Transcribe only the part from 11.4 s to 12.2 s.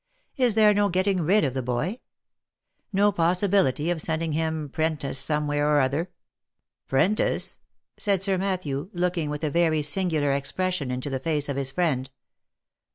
of his friend.